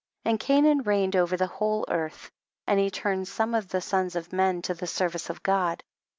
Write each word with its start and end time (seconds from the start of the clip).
14. 0.23 0.31
And 0.31 0.39
Cainan 0.79 0.87
reigned 0.87 1.15
over 1.15 1.37
the 1.37 1.45
whole 1.45 1.85
earth, 1.87 2.31
and 2.65 2.79
he 2.79 2.89
turned 2.89 3.27
some 3.27 3.53
of 3.53 3.67
the 3.69 3.81
sons 3.81 4.15
of 4.15 4.33
men 4.33 4.63
to 4.63 4.73
the 4.73 4.87
service 4.87 5.29
of 5.29 5.43
God. 5.43 5.83